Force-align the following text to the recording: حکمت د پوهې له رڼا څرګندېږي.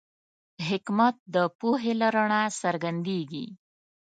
حکمت 0.67 1.15
د 1.35 1.35
پوهې 1.59 1.93
له 2.01 2.07
رڼا 2.15 2.43
څرګندېږي. 2.61 3.45